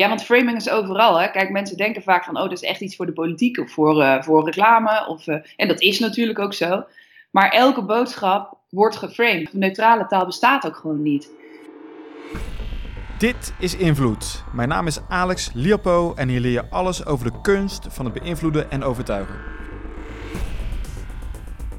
[0.00, 1.20] Ja, want framing is overal.
[1.20, 1.30] Hè?
[1.30, 4.02] Kijk, mensen denken vaak van, oh, dat is echt iets voor de politiek of voor,
[4.02, 5.06] uh, voor reclame.
[5.08, 6.84] Of, uh, en dat is natuurlijk ook zo.
[7.30, 9.52] Maar elke boodschap wordt geframed.
[9.52, 11.30] Neutrale taal bestaat ook gewoon niet.
[13.18, 14.44] Dit is Invloed.
[14.52, 18.14] Mijn naam is Alex Liopo en hier leer je alles over de kunst van het
[18.14, 19.34] beïnvloeden en overtuigen.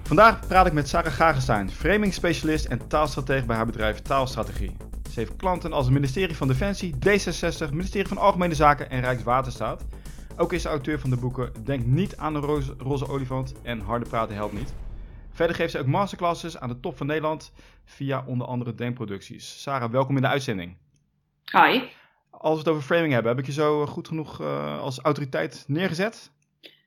[0.03, 4.90] Vandaag praat ik met Sarah Gagenstein, framing specialist en taalstratege bij haar bedrijf Taalstrategie.
[5.11, 9.85] Ze heeft klanten als het ministerie van Defensie, D66, ministerie van Algemene Zaken en Rijkswaterstaat.
[10.37, 13.79] Ook is ze auteur van de boeken Denk niet aan de roze, roze olifant en
[13.79, 14.73] Harde praten helpt niet.
[15.31, 17.53] Verder geeft ze ook masterclasses aan de top van Nederland
[17.85, 19.61] via onder andere Denkproducties.
[19.61, 20.77] Sarah, welkom in de uitzending.
[21.51, 21.81] Hi.
[22.29, 25.63] Als we het over framing hebben, heb ik je zo goed genoeg uh, als autoriteit
[25.67, 26.31] neergezet?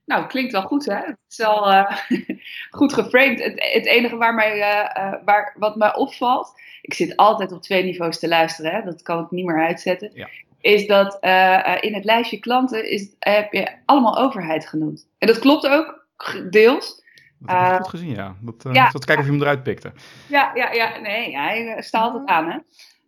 [0.04, 0.96] Nou, klinkt wel goed, hè?
[0.96, 1.90] Het is al uh,
[2.78, 3.42] goed geframed.
[3.42, 6.52] Het, het enige waar mij, uh, waar, wat mij opvalt,
[6.84, 8.82] ik zit altijd op twee niveaus te luisteren, hè?
[8.82, 10.28] dat kan ik niet meer uitzetten, ja.
[10.60, 11.18] is dat
[11.80, 15.08] in het lijstje klanten is, heb je allemaal overheid genoemd.
[15.18, 16.06] En dat klopt ook,
[16.50, 17.02] deels.
[17.38, 18.36] Dat heb ik goed gezien, ja.
[18.40, 18.90] Dat, ja.
[18.90, 19.92] Dat kijken of je hem eruit pikte.
[20.26, 20.98] Ja, ja, ja.
[20.98, 22.58] nee, hij staat het aan, hè.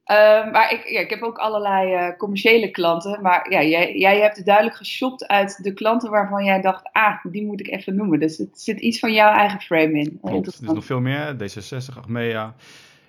[0.06, 3.22] Uh, maar ik, ja, ik heb ook allerlei uh, commerciële klanten.
[3.22, 7.24] Maar ja, jij, jij hebt het duidelijk geshopt uit de klanten waarvan jij dacht, ah,
[7.24, 8.20] die moet ik even noemen.
[8.20, 10.18] Dus het zit iets van jouw eigen frame in.
[10.22, 11.34] Klopt, er is nog veel meer.
[11.34, 12.54] D66, Achmea,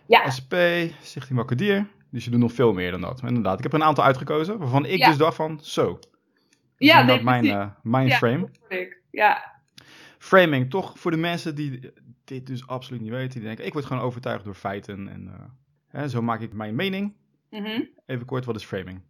[0.08, 0.30] ja.
[0.38, 0.53] SP,
[1.02, 1.88] Stichting Wakkedier.
[2.11, 3.22] Dus je doet nog veel meer dan dat.
[3.22, 5.08] Maar inderdaad, ik heb er een aantal uitgekozen waarvan ik Ja.
[5.08, 5.94] dus dacht van, zo.
[5.94, 6.08] Dat
[6.77, 8.39] Ja, inderdaad mijn, eh, mijn Ja, frame.
[8.39, 9.02] dat hoor ik.
[9.11, 9.55] Ja,
[10.17, 11.91] Framing, toch voor de mensen die
[12.23, 13.30] dit dus absoluut niet weten.
[13.39, 15.08] Die denken, ik word gewoon overtuigd door feiten.
[15.09, 15.44] En eh,
[16.00, 17.13] hè, zo maak ik mijn mening.
[17.50, 17.81] mhm.
[18.05, 19.02] Even kort, wat is framing?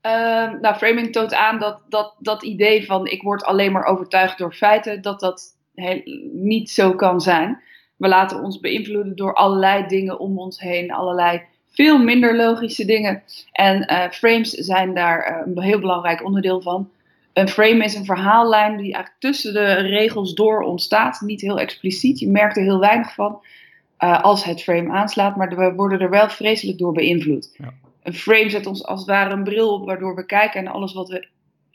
[0.00, 4.38] Ehm, nou, framing toont aan dat, dat dat idee van ik word alleen maar overtuigd
[4.38, 7.62] door feiten, dat dat heel, niet zo kan zijn.
[7.98, 13.22] We laten ons beïnvloeden door allerlei dingen om ons heen, allerlei veel minder logische dingen.
[13.52, 16.90] En eh, frames zijn daar eh, een heel belangrijk onderdeel van.
[17.32, 21.20] Een frame is een verhaallijn die eigenlijk tussen de regels door ontstaat.
[21.20, 23.40] Niet heel expliciet, je merkt er heel weinig van
[23.96, 27.54] eh, als het frame aanslaat, maar we worden er wel vreselijk door beïnvloed.
[27.58, 27.72] Ja.
[28.02, 30.92] Een frame zet ons als het ware een bril op, waardoor we kijken en alles
[30.92, 31.28] wat we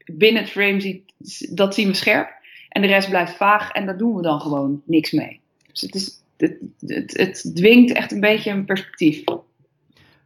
[0.06, 1.04] binnen het frame zien,
[1.50, 2.30] dat zien we scherp.
[2.70, 5.43] En de rest blijft vaag en daar doen we dan gewoon niks mee.
[5.74, 9.24] Dus het, is, het, het, het dwingt echt een beetje een perspectief.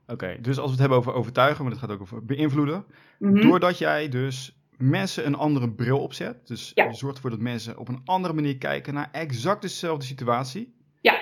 [0.07, 2.85] Oké, dus als we het hebben over overtuigen, maar het gaat ook over beïnvloeden.
[3.19, 3.41] Mhm.
[3.41, 6.47] Doordat jij dus mensen een andere bril opzet.
[6.47, 6.85] Dus Ja.
[6.85, 10.73] je zorgt ervoor dat mensen op een andere manier kijken naar exact dezelfde situatie.
[11.01, 11.19] Ja.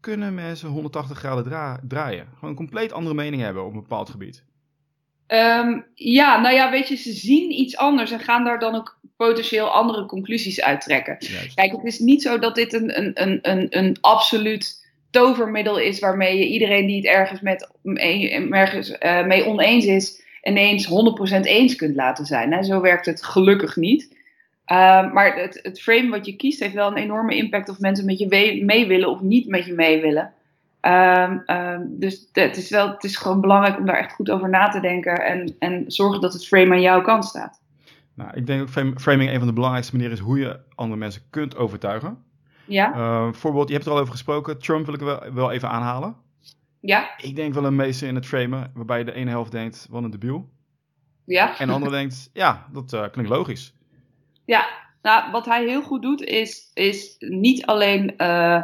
[0.00, 2.26] Kunnen mensen 180 graden dra- draaien.
[2.34, 4.44] Gewoon een compleet andere mening hebben op een bepaald gebied.
[5.26, 9.00] Ehm, ja, nou ja, weet je, ze zien iets anders en gaan daar dan ook
[9.16, 11.16] potentieel andere conclusies uit trekken.
[11.18, 11.54] Juist.
[11.54, 15.98] Kijk, het is niet zo dat dit een, een, een, een, een absoluut tovermiddel is
[15.98, 21.40] waarmee je iedereen die het ergens, met, mee, ergens eh, mee oneens is, ineens 100%
[21.40, 22.52] eens kunt laten zijn.
[22.52, 22.62] Hè?
[22.62, 24.16] Zo werkt het gelukkig niet.
[24.64, 28.04] Ehm, maar het, het frame wat je kiest heeft wel een enorme impact of mensen
[28.04, 30.32] met je mee willen of niet met je mee willen.
[30.82, 34.48] Ehm, ehm, dus het is, wel, het is gewoon belangrijk om daar echt goed over
[34.48, 37.60] na te denken en, en zorgen dat het frame aan jouw kant staat.
[38.14, 41.22] Nou, ik denk frame- framing een van de belangrijkste manieren is hoe je andere mensen
[41.30, 42.24] kunt overtuigen.
[42.64, 42.92] Ja?
[42.92, 44.58] Eh, bijvoorbeeld, je hebt er al over gesproken.
[44.58, 46.16] Trump wil ik wel, wel even aanhalen.
[46.80, 47.10] Ja?
[47.16, 50.10] Ik denk wel een meester in het framen, waarbij de ene helft denkt, wat een
[50.10, 50.48] debiel.
[51.24, 51.58] Ja?
[51.58, 53.74] En de andere denkt, ja, dat eh, klinkt logisch.
[54.44, 54.68] Ja,
[55.02, 58.62] nou, wat hij heel goed doet, is, is niet alleen eh,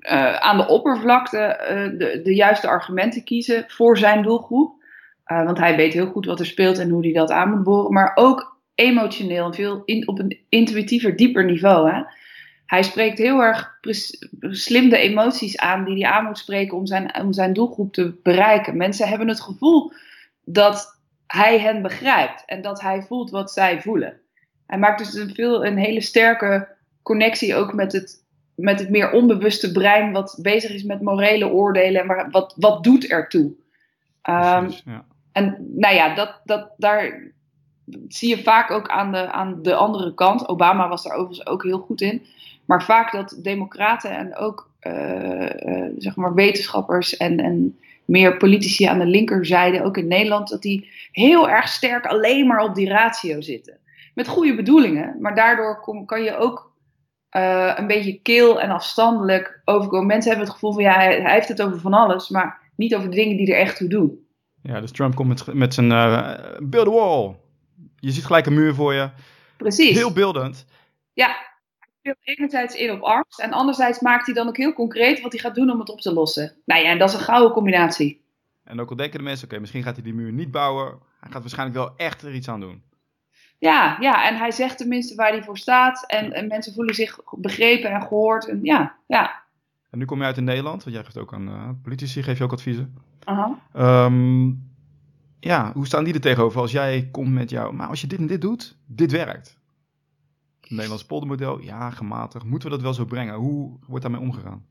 [0.00, 4.82] eh, aan de oppervlakte eh, de, de juiste argumenten kiezen voor zijn doelgroep.
[5.24, 7.62] Eh, want hij weet heel goed wat er speelt en hoe hij dat aan moet
[7.62, 7.92] boren.
[7.92, 11.90] Maar ook emotioneel veel in, op een intuïtiever, dieper niveau.
[11.90, 12.02] Hè?
[12.66, 13.78] Hij spreekt heel erg
[14.40, 18.18] slim de emoties aan die hij aan moet spreken om zijn, om zijn doelgroep te
[18.22, 18.76] bereiken.
[18.76, 19.92] Mensen hebben het gevoel
[20.44, 24.20] dat hij hen begrijpt en dat hij voelt wat zij voelen.
[24.66, 26.68] Hij maakt dus een, veel, een hele sterke
[27.02, 28.24] connectie ook met het,
[28.60, 32.84] met het meer onbewuste brein, wat bezig is met morele oordelen en waar, wat, wat
[32.84, 33.52] doet ertoe.
[34.22, 35.04] Ehm, Precies, ja.
[35.32, 37.22] en nou ja, dat, dat, daar
[38.08, 40.48] zie je vaak ook aan de, aan de andere kant.
[40.48, 42.22] Obama was daar overigens ook heel goed in.
[42.64, 48.84] Maar vaak dat democraten en ook eh, eh, zeg maar wetenschappers en, en meer politici
[48.84, 52.88] aan de linkerzijde, ook in Nederland, dat die heel erg sterk alleen maar op die
[52.88, 53.78] ratio zitten.
[54.14, 56.69] Met goede bedoelingen, maar daardoor kom, kan je ook
[57.30, 60.06] eh, een beetje keel en afstandelijk overkomen.
[60.06, 62.94] Mensen hebben het gevoel van ja, hij, hij heeft het over van alles, maar niet
[62.94, 64.26] over de dingen die er echt toe doen.
[64.62, 67.36] ja, dus Trump komt met, met zijn eh build a wall.
[67.96, 69.10] Je ziet gelijk een muur voor je.
[69.56, 69.96] Precies.
[69.96, 70.66] Heel beeldend.
[71.12, 71.26] Ja,
[71.78, 75.32] hij speelt enerzijds in op angst en anderzijds maakt hij dan ook heel concreet wat
[75.32, 76.56] hij gaat doen om het op te lossen.
[76.64, 78.24] Nou ja, en dat is een gouden combinatie.
[78.64, 80.98] En ook al denken de mensen, oké, misschien gaat hij die muur niet bouwen.
[81.20, 82.82] Hij gaat waarschijnlijk wel echt er iets aan doen.
[83.60, 86.04] Ja, ja, en hij zegt tenminste waar hij voor staat.
[86.06, 88.48] En, en mensen voelen zich begrepen en gehoord.
[88.48, 89.42] En ja, ja.
[89.90, 92.38] En nu kom je uit in Nederland, want jij geeft ook aan uh, politici, geef
[92.38, 92.94] je ook adviezen.
[93.24, 93.58] Aha.
[93.72, 94.46] Ehm,
[95.40, 98.18] ja, hoe staan die er tegenover als jij komt met jou, maar als je dit
[98.18, 99.58] en dit doet, dit werkt?
[100.60, 102.44] Het Nederlands poldermodel, ja, gematigd.
[102.44, 103.34] Moeten we dat wel zo brengen?
[103.34, 104.64] Hoe wordt daarmee omgegaan?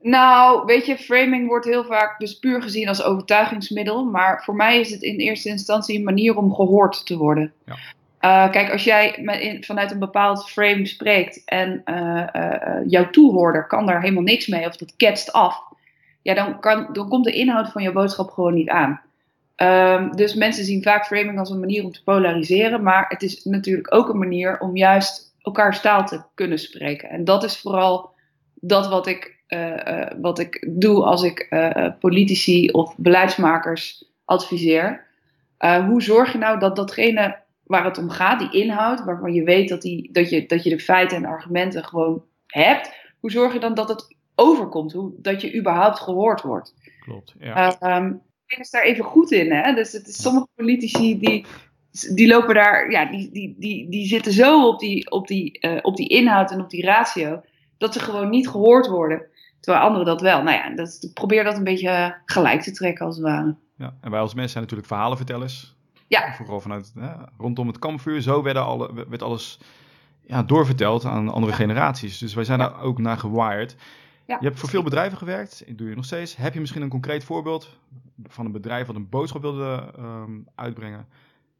[0.00, 4.04] Nou, weet je, framing wordt heel vaak dus puur gezien als overtuigingsmiddel.
[4.04, 7.52] Maar voor mij is het in eerste instantie een manier om gehoord te worden.
[7.64, 7.76] Ja.
[8.24, 9.18] Uh, kijk, als jij
[9.60, 14.66] vanuit een bepaald frame spreekt en uh, uh, jouw toehoorder kan daar helemaal niks mee
[14.66, 15.62] of dat ketst af,
[16.22, 19.00] ja, dan, kan, dan komt de inhoud van jouw boodschap gewoon niet aan.
[19.56, 23.44] Um, dus mensen zien vaak framing als een manier om te polariseren, maar het is
[23.44, 27.08] natuurlijk ook een manier om juist elkaars taal te kunnen spreken.
[27.08, 28.10] En dat is vooral
[28.54, 29.36] dat wat ik,
[30.20, 31.48] wat ik doe als ik
[32.00, 35.04] politici of beleidsmakers adviseer.
[35.58, 39.68] hoe zorg je nou dat datgene waar het om gaat, die inhoud, waarvan je weet
[39.68, 43.60] dat, die, dat, je, dat je de feiten en argumenten gewoon hebt, hoe zorg je
[43.60, 44.92] dan dat het overkomt?
[44.92, 46.74] Hoe, dat je überhaupt gehoord wordt?
[47.00, 47.76] Klopt, ja.
[47.82, 49.74] Uh, um, ik is daar even goed in, hè?
[49.74, 51.46] Dus het is, sommige politici die,
[52.14, 55.78] die lopen daar, ja, die, die, die, die zitten zo op die, op, die, uh,
[55.82, 57.42] op die inhoud en op die ratio,
[57.78, 59.22] dat ze gewoon niet gehoord worden.
[59.60, 60.42] Terwijl anderen dat wel.
[60.42, 63.56] Nou ja, dat, probeer dat een beetje gelijk te trekken als het ware.
[63.76, 65.76] Ja, en wij als mensen zijn natuurlijk verhalenvertellers.
[66.06, 66.34] Ja.
[66.34, 68.22] Vooral vanuit ja, rondom het kampvuur.
[68.22, 69.58] Zo werden alle, werd alles
[70.20, 71.58] ja, doorverteld aan andere ja.
[71.58, 72.18] generaties.
[72.18, 73.76] Dus wij zijn daar ook naar gewired.
[74.26, 74.36] Ja.
[74.40, 76.36] Je hebt voor veel bedrijven gewerkt, doe je nog steeds.
[76.36, 77.78] Heb je misschien een concreet voorbeeld
[78.22, 81.08] van een bedrijf wat een boodschap wilde ehm, uitbrengen?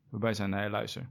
[0.09, 1.07] Waarbij zij, nee, luister.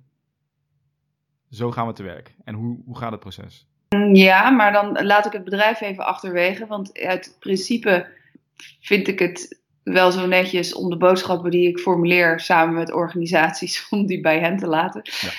[1.49, 2.35] Zo gaan we te werk.
[2.43, 3.67] En hoe, hoe gaat het proces?
[4.13, 6.65] Ja, maar dan laat ik het bedrijf even achterwege.
[6.65, 8.07] Want uit principe
[8.79, 13.85] vind ik het wel zo netjes om de boodschappen die ik formuleer samen met organisaties,
[13.89, 15.01] om die bij hen te laten.
[15.03, 15.29] Ja.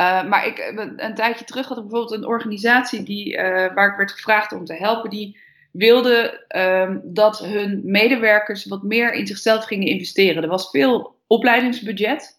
[0.00, 3.42] Uh, maar ik, een tijdje terug had ik bijvoorbeeld een organisatie die, uh,
[3.74, 5.38] waar ik werd gevraagd om te helpen, die
[5.72, 10.42] wilde uh, dat hun medewerkers wat meer in zichzelf gingen investeren.
[10.42, 12.38] Er was veel opleidingsbudget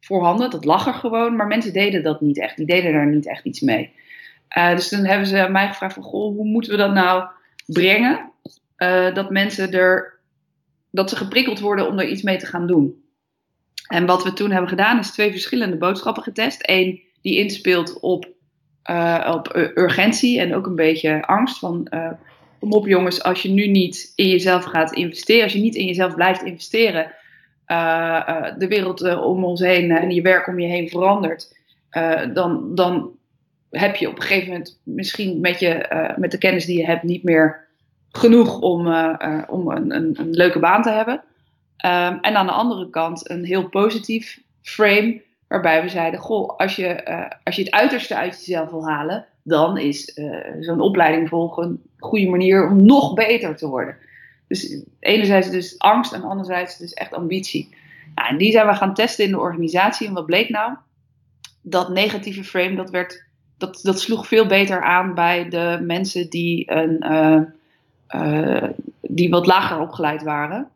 [0.00, 2.56] voorhanden, dat lag er gewoon, maar mensen deden dat niet echt.
[2.56, 3.92] Die deden daar niet echt iets mee.
[4.56, 7.24] Uh, dus toen hebben ze mij gevraagd van, goh, hoe moeten we dat nou
[7.66, 8.30] brengen?
[9.14, 10.09] Dat mensen er
[10.90, 13.04] dat ze geprikkeld worden om er iets mee te gaan doen.
[13.86, 16.60] En wat we toen hebben gedaan is twee verschillende boodschappen getest.
[16.62, 18.28] Eén die inspeelt op,
[18.90, 21.58] uh, op urgentie en ook een beetje angst.
[21.58, 22.10] Van uh,
[22.58, 25.86] kom op jongens, als je nu niet in jezelf gaat investeren, als je niet in
[25.86, 27.12] jezelf blijft investeren,
[27.66, 31.58] uh, de wereld om ons heen en je werk om je heen verandert,
[32.32, 33.10] dan, dan
[33.70, 37.02] heb je op een gegeven moment misschien met, je, met de kennis die je hebt
[37.02, 37.68] niet meer
[38.12, 41.14] genoeg om, uh, uh, om een, een, een, leuke baan te hebben.
[41.14, 46.76] Um, en aan de andere kant een heel positief frame, waarbij we zeiden: Goh, als
[46.76, 50.18] je, uh, als je het uiterste uit jezelf wil halen, dan is
[50.60, 53.96] zo'n opleiding volgen een goede manier om nog beter te worden.
[54.48, 57.74] Dus enerzijds dus angst en anderzijds dus echt ambitie.
[58.14, 60.06] Nou, en die zijn we gaan testen in de organisatie.
[60.06, 60.74] En wat bleek nou?
[61.62, 63.24] Dat negatieve frame, dat, werd,
[63.58, 67.08] dat, dat sloeg veel beter aan bij de mensen die een
[69.00, 70.68] die wat lager opgeleid waren.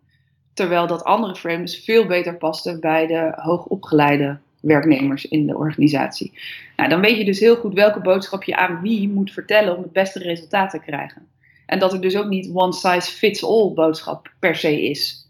[0.54, 6.38] Terwijl dat andere frames veel beter pasten bij de hoogopgeleide werknemers in de organisatie.
[6.76, 9.82] Nou, dan weet je dus heel goed welke boodschap je aan wie moet vertellen om
[9.82, 11.26] het beste resultaat te krijgen.
[11.66, 15.28] En dat er dus ook niet one size fits all boodschap per se is.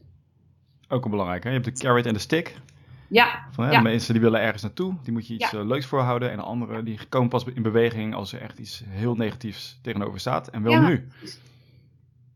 [0.89, 1.45] Ook een belangrijk?
[1.45, 2.55] Je hebt de carrot en de stick.
[3.09, 3.45] Ja.
[3.51, 3.81] Van, hè, ja.
[3.81, 5.59] Mensen die willen ergens naartoe, die moet je iets Ja.
[5.59, 6.31] uh, leuks voorhouden.
[6.31, 10.21] En de anderen die komen pas in beweging als er echt iets heel negatiefs tegenover
[10.21, 10.49] staat.
[10.49, 10.87] En wel Ja.
[10.87, 11.09] nu.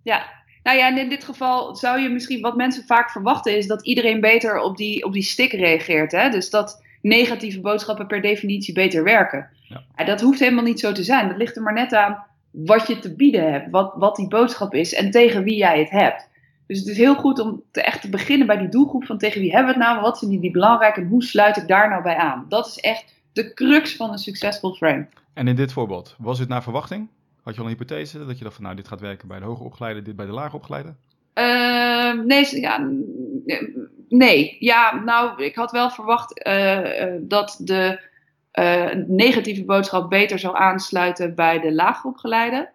[0.03, 0.27] Ja,
[0.63, 3.87] nou ja, en in dit geval zou je misschien, wat mensen vaak verwachten, is dat
[3.87, 6.13] iedereen beter op die, op die stick reageert.
[6.13, 6.31] Hè?
[6.31, 9.49] Dus dat negatieve boodschappen per definitie beter werken.
[9.97, 10.05] Ja.
[10.05, 11.29] Dat hoeft helemaal niet zo te zijn.
[11.29, 14.75] Dat ligt er maar net aan wat je te bieden hebt, wat, wat die boodschap
[14.75, 16.29] is en tegen wie jij het hebt.
[16.67, 19.41] Dus het is heel goed om te echt te beginnen bij die doelgroep van tegen
[19.41, 22.03] wie hebben we het nou, wat vinden die belangrijk en hoe sluit ik daar nou
[22.03, 22.47] bij aan.
[22.49, 25.07] Dat is echt de crux van een succesvol frame.
[25.35, 27.09] En in dit voorbeeld, was het naar verwachting?
[27.49, 29.45] Had je al een hypothese dat je dacht van nou, dit gaat werken bij de
[29.45, 30.95] hoger opgeleide, dit bij de lager opgeleide?
[31.35, 32.91] Uh, nee, ja,
[34.09, 38.01] nee, ja, nou, ik had wel verwacht uh, uh, dat de
[38.53, 42.71] uh, negatieve boodschap beter zou aansluiten bij de laagopgeleide.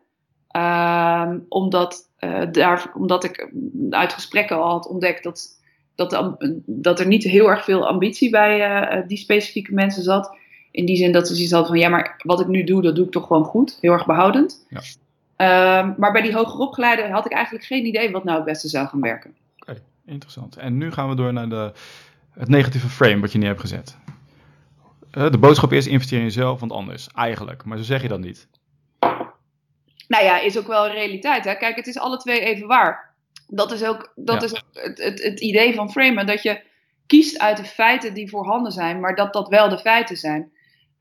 [0.48, 2.10] Ehm, omdat,
[2.52, 3.52] daar, omdat ik
[3.90, 5.62] uit gesprekken al had ontdekt dat,
[5.96, 10.38] dat, dat er niet heel erg veel ambitie bij die specifieke mensen zat.
[10.74, 12.96] In die zin dat ze zoiets hadden van, ja, maar wat ik nu doe, dat
[12.96, 13.78] doe ik toch gewoon goed.
[13.82, 14.66] Heel erg behoudend.
[14.70, 15.80] Ja.
[15.80, 18.68] Um, maar bij die hoger opgeleide had ik eigenlijk geen idee wat nou het beste
[18.68, 19.36] zou gaan werken.
[19.60, 19.82] Okay.
[20.06, 20.58] Interessant.
[20.58, 21.72] En nu gaan we door naar de,
[22.32, 23.98] het negatieve frame wat je neer hebt gezet.
[25.18, 27.08] Uh, de boodschap is investeer in jezelf, want anders.
[27.16, 27.66] Eigenlijk.
[27.66, 28.48] Maar zo zeg je dat niet.
[30.08, 31.46] Nou ja, is ook wel een realiteit.
[31.46, 31.56] Hè?
[31.56, 33.14] Kijk, het is alle twee even waar.
[33.48, 34.48] Dat is ook, dat Ja.
[34.48, 36.26] is ook het, het, het idee van framen.
[36.26, 36.62] Dat je
[37.08, 40.52] kiest uit de feiten die voorhanden zijn, maar dat dat wel de feiten zijn.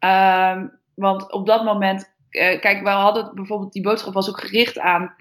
[0.03, 4.79] Ehm, want op dat moment, eh, kijk, we hadden bijvoorbeeld, die boodschap was ook gericht
[4.79, 5.15] aan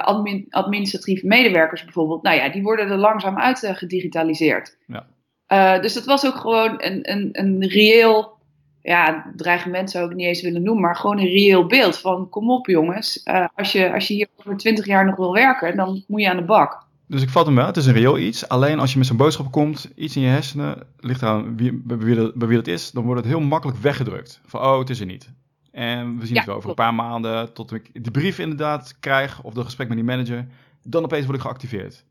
[0.00, 2.22] admin, administratieve medewerkers bijvoorbeeld.
[2.22, 4.76] Nou ja, die worden er langzaam uit gedigitaliseerd.
[4.86, 5.78] Ja.
[5.78, 8.38] Dus dat was ook gewoon een, een, een reëel,
[8.82, 12.50] ja, dreigement zou ik niet eens willen noemen, maar gewoon een reëel beeld van kom
[12.50, 13.24] op jongens,
[13.54, 16.36] als, je, als je hier over twintig jaar nog wil werken, dan moet je aan
[16.36, 16.88] de bak.
[17.10, 18.48] Dus ik vat hem wel, het is een reëel iets.
[18.48, 21.98] Alleen als je met zo'n boodschap komt, iets in je hersenen, ligt eraan wie, bij,
[21.98, 24.40] wie dat, bij wie dat is, dan wordt het heel makkelijk weggedrukt.
[24.44, 25.32] Van, oh, het is er niet.
[25.70, 28.96] En we zien Ja, het wel over een paar maanden, tot ik de brief inderdaad
[29.00, 30.46] krijg, of de gesprek met die manager.
[30.82, 32.04] Dan opeens word ik geactiveerd.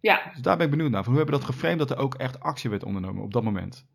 [0.00, 1.04] Ja, Dus daar ben ik benieuwd naar.
[1.04, 3.42] Van hoe hebben we dat geframed dat er ook echt actie werd ondernomen op dat
[3.42, 3.86] moment?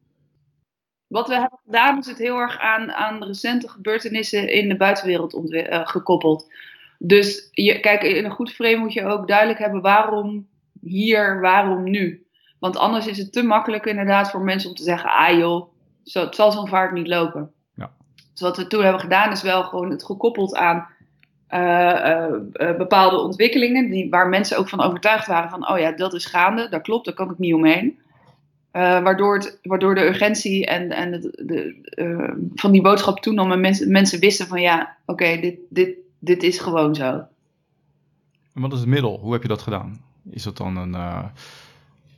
[1.08, 5.54] Wat we hebben gedaan is het heel erg aan, aan recente gebeurtenissen in de buitenwereld
[5.54, 6.48] eh, gekoppeld.
[7.00, 10.48] Dus je, kijk, in een goed frame moet je ook duidelijk hebben waarom
[10.82, 12.26] hier, waarom nu.
[12.60, 15.70] Want anders is het te makkelijk inderdaad voor mensen om te zeggen, ah joh,
[16.04, 17.52] zo, het zal zo'n vaart niet lopen.
[17.76, 17.92] Ja.
[18.32, 20.88] Dus wat we toen hebben gedaan is wel gewoon het gekoppeld aan
[21.48, 25.92] eh, eh, eh, bepaalde ontwikkelingen die, waar mensen ook van overtuigd waren van, oh ja,
[25.92, 28.04] dat is gaande, dat klopt, daar kan ik niet omheen.
[28.72, 31.76] Waardoor, het, waardoor de urgentie en, en het, de,
[32.56, 36.60] van die boodschap toenam en mensen, mensen wisten van ja, oké, dit, dit, dit is
[36.60, 37.28] gewoon zo.
[38.54, 39.20] En wat is het middel?
[39.20, 40.04] Hoe heb je dat gedaan?
[40.30, 40.96] Is dat dan een...
[40.96, 41.26] eh,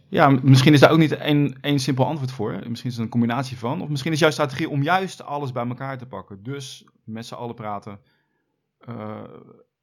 [0.09, 2.51] Ja, misschien is daar ook niet één, één simpel antwoord voor.
[2.51, 3.81] Misschien is het een combinatie van.
[3.81, 6.43] Of misschien is jouw strategie om juist alles bij elkaar te pakken.
[6.43, 7.99] Dus met z'n allen praten.
[8.79, 9.23] Eh,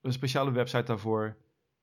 [0.02, 1.36] een speciale website daarvoor.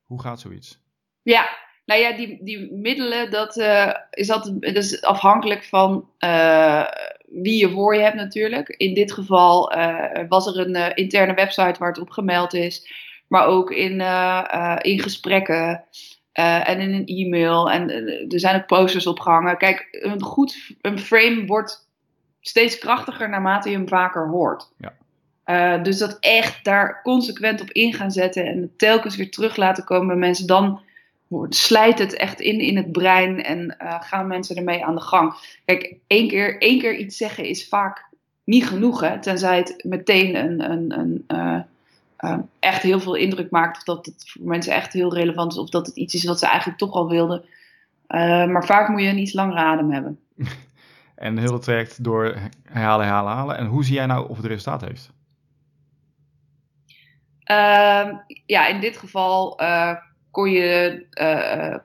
[0.03, 0.79] Hoe gaat zoiets?
[1.21, 1.49] Ja,
[1.85, 6.85] nou ja, die, die middelen, dat, eh, is, altijd, dat is afhankelijk van eh,
[7.25, 8.69] wie je voor je hebt natuurlijk.
[8.69, 12.91] In dit geval eh, was er een interne website waar het op gemeld is.
[13.27, 13.91] Maar ook in,
[14.81, 15.83] in gesprekken
[16.31, 17.71] en in een e-mail.
[17.71, 17.89] En
[18.29, 19.57] er zijn ook posters opgehangen.
[19.57, 21.89] Kijk, een goed een frame wordt
[22.41, 24.71] steeds krachtiger naarmate je hem vaker hoort.
[24.77, 25.77] Ja.
[25.77, 30.07] Dus dat echt daar consequent op in gaan zetten en telkens weer terug laten komen
[30.07, 30.81] bij mensen, dan
[31.49, 35.33] slijt het echt in in het brein en eh, gaan mensen ermee aan de gang.
[35.65, 38.09] Kijk, één keer, één keer iets zeggen is vaak
[38.43, 41.59] niet genoeg, hè, tenzij het meteen een, een, een, eh,
[42.17, 45.57] eh, echt heel veel indruk maakt, of dat het voor mensen echt heel relevant is,
[45.57, 47.45] of dat het iets is wat ze eigenlijk toch al wilden.
[48.51, 50.19] Maar vaak moet je een iets langere adem hebben.
[51.15, 53.57] En heel het traject door herhalen, herhalen, herhalen.
[53.57, 55.11] En hoe zie jij nou of het resultaat heeft?
[57.43, 59.59] Ehm, ja, in dit geval
[60.31, 61.75] kon je, eh,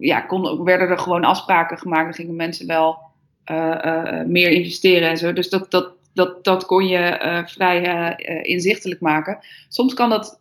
[0.00, 2.04] ja, kon, werden er gewoon afspraken gemaakt.
[2.04, 2.98] Dan gingen mensen wel
[3.44, 5.32] eh, eh, meer investeren en zo.
[5.32, 9.38] Dus dat, dat, dat, dat kon je vrij inzichtelijk maken.
[9.68, 10.40] Soms kan dat,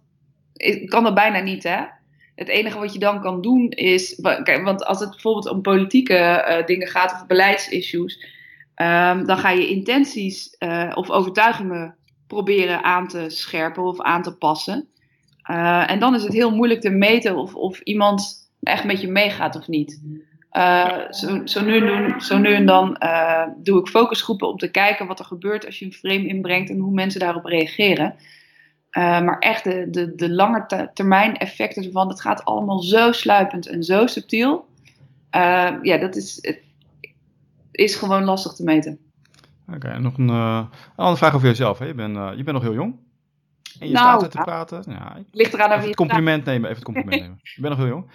[0.86, 1.82] kan dat bijna niet, hè?
[2.36, 4.20] Het enige wat je dan kan doen is.
[4.64, 8.38] want als het bijvoorbeeld om politieke dingen gaat of beleidsissues.
[8.76, 10.56] ehm, dan ga je intenties
[10.94, 11.96] of overtuigingen
[12.28, 14.90] proberen aan te scherpen of aan te passen.
[15.50, 19.08] Eh, en dan is het heel moeilijk te meten of, of iemand echt met je
[19.08, 20.02] meegaat of niet.
[20.50, 24.58] Eh, zo, zo, nu, en doen- zo nu en dan eh, doe ik focusgroepen om
[24.58, 28.16] te kijken wat er gebeurt als je een frame inbrengt en hoe mensen daarop reageren.
[28.92, 33.68] Maar echt de, de, de lange te- termijn effecten ervan, dat gaat allemaal zo sluipend
[33.68, 34.68] en zo subtiel.
[35.82, 36.58] Ja, dat is,
[37.72, 39.00] is gewoon lastig te meten.
[39.74, 40.30] Oké, nog een,
[40.96, 41.80] andere vraag over jezelf.
[41.80, 41.86] Hè?
[41.86, 42.96] Je, bent, je bent nog heel jong.
[43.80, 44.84] En je Nou, staat er te praten.
[44.88, 46.70] Ja, ik- Ligt eraan even het compliment nemen.
[46.70, 47.40] Even het compliment nemen.
[47.42, 48.10] Je bent nog heel jong.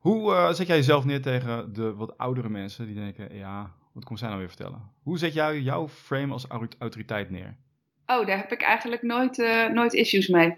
[0.00, 4.04] Hoe eh, zet jij jezelf neer tegen de wat oudere mensen die denken, ja, wat
[4.04, 4.90] komt zij nou weer vertellen?
[5.02, 7.56] Hoe zet jij jouw frame als au- autoriteit neer?
[8.06, 10.56] Oh, daar heb ik eigenlijk nooit, eh, nooit issues mee.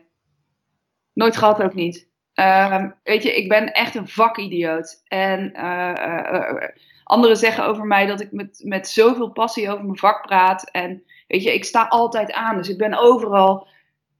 [1.12, 2.08] Nooit gehad ook niet.
[2.34, 5.02] Ehm, weet je, ik ben echt een vakidioot.
[5.08, 6.68] En eh,
[7.04, 10.70] anderen zeggen over mij dat ik met, met zoveel passie over mijn vak praat.
[10.70, 12.56] En weet je, ik sta altijd aan.
[12.56, 13.66] Dus ik ben overal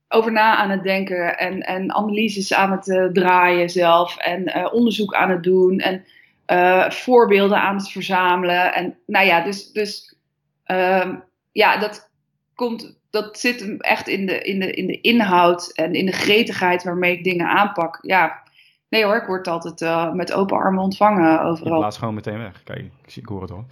[0.08, 1.38] over na aan het denken.
[1.38, 4.16] En, en analyses aan het eh, draaien zelf.
[4.16, 5.78] En eh, onderzoek aan het doen.
[5.78, 6.04] En
[6.46, 8.74] eh, voorbeelden aan het verzamelen.
[8.74, 10.16] En nou ja, dus, dus
[10.64, 11.14] ehm,
[11.52, 12.10] ja, dat
[12.54, 16.12] komt dat zit hem echt in de, in, de, in de inhoud en in de
[16.12, 17.98] gretigheid waarmee ik dingen aanpak.
[18.02, 18.42] Ja,
[18.88, 21.78] nee hoor, ik word altijd met open armen ontvangen Je overal.
[21.78, 22.62] blaast gewoon meteen weg.
[22.62, 23.66] Kijk, ik, zie, ik hoor het al.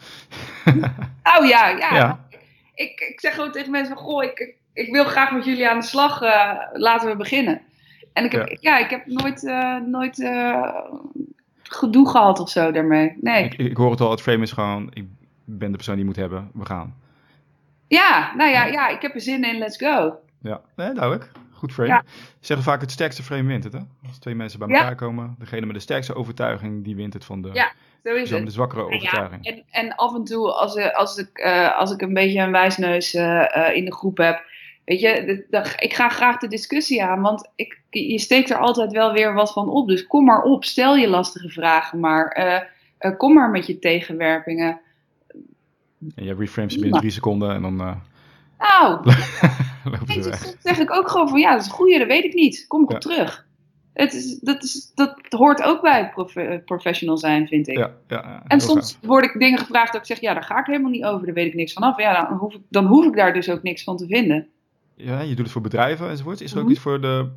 [1.38, 1.95] Oh ja, ja.
[1.95, 2.26] Ja.
[2.75, 5.78] Ik, ik zeg gewoon tegen mensen van, goh, ik, ik wil graag met jullie aan
[5.80, 6.21] de slag.
[6.23, 7.61] eh, laten we beginnen.
[8.12, 8.78] En ik heb, ja.
[8.78, 10.68] ik heb nooit, eh, nooit eh,
[11.62, 13.16] gedoe gehad of zo daarmee.
[13.21, 13.45] Nee.
[13.45, 15.04] Ik, ik hoor het al, het frame is gewoon, ik
[15.45, 16.95] ben de persoon die je moet hebben, we gaan.
[17.88, 20.16] Ja, nou ja, ja, ik heb er zin in, let's go.
[20.42, 21.30] Ja, nee, duidelijk.
[21.52, 21.88] Goed frame.
[21.88, 22.02] Ja.
[22.06, 23.78] Ze zeggen vaak het sterkste frame wint het, hè?
[24.09, 24.75] Als twee mensen bij Ja.
[24.78, 27.73] elkaar komen, degene met de sterkste overtuiging, die wint het van de, Ja,
[28.04, 28.45] Zo is het.
[28.45, 29.47] de zwakkere Nou ja, overtuiging.
[29.47, 31.40] en, en af en toe, als, als, ik,
[31.76, 33.14] als ik een beetje een wijsneus
[33.75, 34.42] in de groep heb,
[34.87, 35.45] weet je,
[35.78, 39.52] ik ga graag de discussie aan, want ik, je steekt er altijd wel weer wat
[39.52, 39.88] van op.
[39.88, 42.28] Dus kom maar op, stel je lastige vragen maar.
[42.28, 42.61] Eh,
[42.99, 44.81] eh, kom maar met je tegenwerpingen.
[46.14, 47.97] En je reframes binnen drie seconden en dan eh,
[48.59, 49.00] Nou,
[50.07, 52.35] weet je, zeg ik ook gewoon van ja, dat is een goeie, dat weet ik
[52.35, 52.64] niet.
[52.69, 52.95] Kom ik Ja.
[52.95, 53.47] op terug.
[53.93, 57.76] Het is, dat, is, dat hoort ook bij prof- professional zijn, vind ik.
[57.76, 60.66] Ja, ja, En soms word ik dingen gevraagd dat ik zeg, ja, daar ga ik
[60.66, 61.99] helemaal niet over, daar weet ik niks vanaf.
[62.00, 64.49] Ja, dan hoef ik, dan hoef ik daar dus ook niks van te vinden.
[64.96, 66.40] Ja, je doet het voor bedrijven enzovoort.
[66.40, 66.72] Is er ook Mhm.
[66.72, 67.28] iets voor de,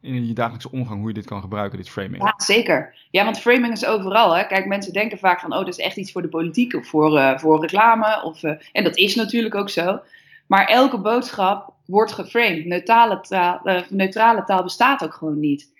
[0.00, 2.22] in je dagelijkse omgang hoe je dit kan gebruiken, dit framing?
[2.22, 2.94] Ja, zeker.
[3.10, 4.36] Ja, want framing is overal.
[4.36, 4.44] Hè.
[4.46, 7.16] Kijk, mensen denken vaak van, oh, dat is echt iets voor de politiek of voor,
[7.18, 8.22] eh, voor reclame.
[8.24, 10.00] Of, eh, en dat is natuurlijk ook zo.
[10.46, 12.64] Maar elke boodschap wordt geframed.
[12.64, 15.76] Neutrale taal, eh, neutrale taal bestaat ook gewoon niet.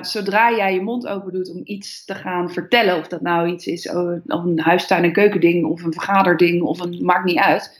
[0.00, 3.66] Zodra jij je mond open doet om iets te gaan vertellen, of dat nou iets
[3.66, 7.78] is, oh, of een huistuin- en keukending, of een vergaderding, of een, maakt niet uit.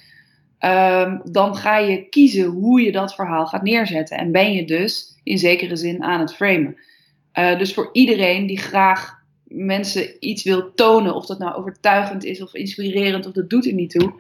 [0.61, 4.17] Ehm, dan ga je kiezen hoe je dat verhaal gaat neerzetten.
[4.19, 6.77] En ben je dus in zekere zin aan het framen.
[7.33, 12.43] Eh, dus voor iedereen die graag mensen iets wil tonen, of dat nou overtuigend is
[12.43, 14.13] of inspirerend, of dat doet er niet toe,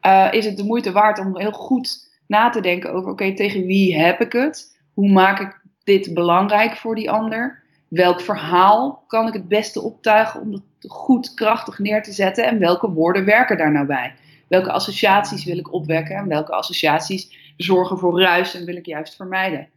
[0.00, 3.66] eh, is het de moeite waard om heel goed na te denken over: oké, tegen
[3.66, 4.78] wie heb ik het?
[4.94, 7.62] Hoe maak ik dit belangrijk voor die ander?
[7.88, 12.44] Welk verhaal kan ik het beste optuigen om het goed krachtig neer te zetten?
[12.44, 14.14] En welke woorden werken daar nou bij?
[14.48, 19.16] Welke associaties wil ik opwekken en welke associaties zorgen voor ruis en wil ik juist
[19.16, 19.68] vermijden?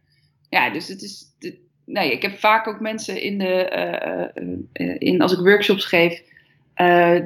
[0.48, 1.24] Ja, dus het is.
[1.38, 3.44] het- nee, ik heb vaak ook mensen in de.
[3.68, 4.28] eh, eh,
[4.72, 6.22] eh, in, als ik workshops geef.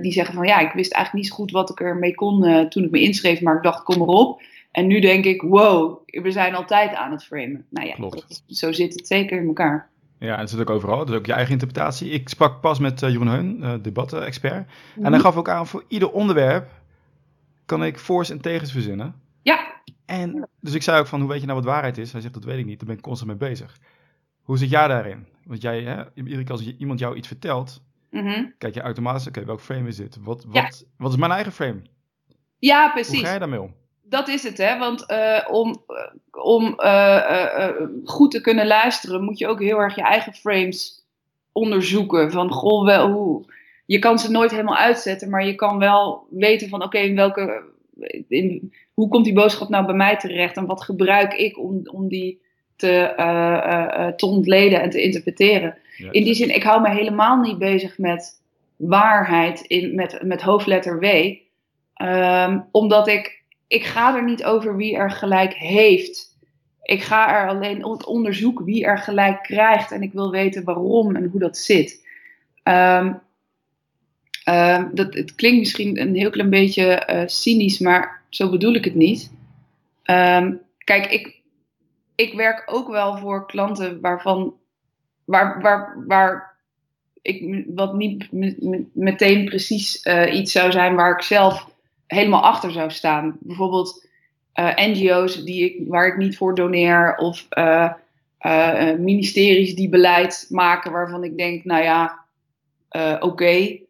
[0.03, 2.85] die zeggen van ja, ik wist eigenlijk niet zo goed wat ik ermee kon toen
[2.85, 4.43] ik me inschreef, maar ik dacht, kom erop.
[4.71, 7.65] En nu denk ik, wow, we zijn altijd aan het framen.
[7.71, 8.15] Nou ja, Klopt.
[8.29, 9.91] dat zo zit het zeker in elkaar.
[10.19, 10.99] Ja, en het zit ook overal.
[10.99, 12.11] Dat is ook je eigen interpretatie.
[12.11, 14.53] Ik sprak pas met eh, Jeroen Heun, debatten-expert.
[14.55, 14.67] En
[15.03, 15.11] Mhm.
[15.13, 16.71] hij gaf ook aan, voor ieder onderwerp
[17.67, 19.15] kan ik voor's en tegens verzinnen.
[19.43, 22.13] Ja, En dus ik zei ook van, hoe weet je nou wat waarheid is?
[22.13, 23.79] Hij zegt, dat weet ik niet, daar ben ik constant mee bezig.
[24.43, 25.27] Hoe zit jij daarin?
[25.45, 28.45] Want jij, hè, iedere keer als iemand jou iets vertelt, mhm.
[28.59, 30.17] kijk je automatisch, oké, welk frame is dit?
[30.21, 30.63] Wat, Ja.
[30.63, 31.83] wat, wat is mijn eigen frame?
[32.59, 33.21] ja Hoe precies.
[33.21, 33.75] ga je daarmee om?
[34.03, 34.79] Dat is het, hè?
[34.79, 37.69] Want eh, om, eh, om eh,
[38.05, 41.05] goed te kunnen luisteren, moet je ook heel erg je eigen frames
[41.53, 42.31] onderzoeken.
[42.31, 43.45] Van goh, wel, hoe.
[43.93, 47.63] Je kan ze nooit helemaal uitzetten, maar je kan wel weten van oké, in welke.
[48.29, 52.09] In, hoe komt die boodschap nou bij mij terecht en wat gebruik ik om, om
[52.09, 52.41] die
[52.77, 53.13] te,
[54.17, 55.79] te ontleden en te interpreteren?
[55.97, 56.11] Ja.
[56.11, 58.43] In die zin, ik hou me helemaal niet bezig met
[58.77, 61.35] waarheid in, met, met hoofdletter W.
[61.95, 66.37] Ehm, omdat ik, ik ga er niet over wie er gelijk heeft.
[66.83, 69.93] Ik ga er alleen op het onderzoek wie er gelijk krijgt.
[69.93, 72.07] En ik wil weten waarom en hoe dat zit.
[72.63, 73.13] Ehm,
[74.45, 78.85] ehm, dat, het klinkt misschien een heel klein beetje eh, cynisch, maar zo bedoel ik
[78.85, 79.33] het niet.
[80.03, 81.41] Ehm, kijk, ik,
[82.15, 84.55] ik werk ook wel voor klanten waarvan
[85.25, 86.57] waar, waar, waar
[87.23, 88.29] ik wat niet
[88.93, 91.71] meteen precies eh, iets zou zijn waar ik zelf
[92.07, 93.37] helemaal achter zou staan.
[93.41, 94.09] Bijvoorbeeld
[94.53, 97.49] eh, NGO's die ik, waar ik niet voor doneer, of
[98.99, 102.25] ministeries die beleid maken waarvan ik denk, nou ja,
[103.21, 103.82] oké,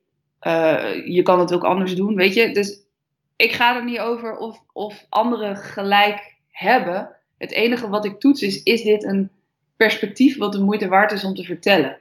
[0.43, 2.53] eh, je kan het ook anders doen, weet je.
[2.53, 2.81] Dus
[3.37, 7.17] ik ga er niet over of, of anderen gelijk hebben.
[7.39, 9.31] Het enige wat ik toets is, is dit een
[9.77, 11.99] perspectief wat de moeite waard is om te vertellen?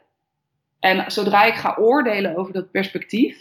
[0.79, 3.37] En zodra ik ga oordelen over dat perspectief,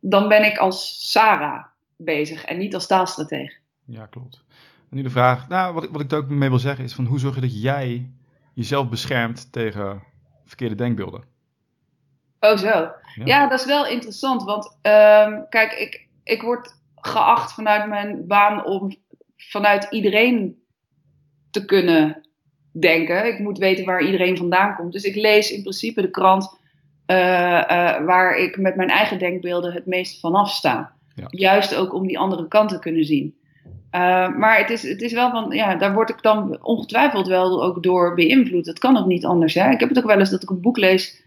[0.00, 1.64] dan ben ik als Sarah
[1.96, 3.56] bezig en niet als taalstratege.
[3.84, 4.44] Ja, klopt.
[4.90, 7.04] En nu de vraag, nou, wat, wat ik er ook mee wil zeggen is van
[7.04, 8.10] hoe zorg je dat jij
[8.54, 10.02] jezelf beschermt tegen
[10.44, 11.36] verkeerde denkbeelden?
[12.40, 12.90] Oh zo.
[13.24, 14.42] Ja, dat is wel interessant.
[14.44, 18.96] Want ehm, kijk, ik, ik word geacht vanuit mijn baan om
[19.36, 20.62] vanuit iedereen
[21.50, 22.28] te kunnen
[22.72, 23.26] denken.
[23.26, 24.92] Ik moet weten waar iedereen vandaan komt.
[24.92, 26.58] Dus ik lees in principe de krant
[27.06, 30.92] eh, eh, waar ik met mijn eigen denkbeelden het meest vanaf sta.
[31.14, 31.26] Ja.
[31.30, 33.36] Juist ook om die andere kant te kunnen zien.
[33.90, 37.64] Eh, maar het is, het is wel van, ja, daar word ik dan ongetwijfeld wel
[37.64, 38.64] ook door beïnvloed.
[38.64, 39.54] Dat kan ook niet anders.
[39.54, 39.70] Hè?
[39.70, 41.22] Ik heb het ook wel eens dat ik een boek lees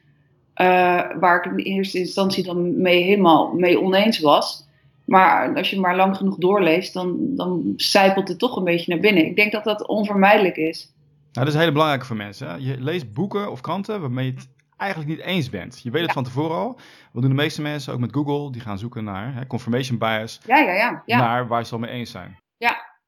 [1.20, 4.70] waar ik in eerste instantie dan mee helemaal mee oneens was.
[5.06, 9.02] Maar als je maar lang genoeg doorleest, dan, dan zijpelt het toch een beetje naar
[9.02, 9.26] binnen.
[9.26, 10.94] Ik denk dat dat onvermijdelijk is.
[11.32, 12.48] Nou, dat is heel belangrijk voor mensen.
[12.48, 12.56] Hè?
[12.56, 15.80] Je leest boeken of kranten waarmee je het eigenlijk niet eens bent.
[15.84, 16.80] Je weet het van tevoren al.
[17.12, 18.52] Wat doen de meeste mensen ook met Google?
[18.52, 20.40] Die gaan zoeken naar hè, confirmation bias.
[20.46, 21.18] Ja, ja, ja, ja.
[21.18, 22.38] Naar waar ze al mee eens zijn.
[22.58, 23.00] Ja.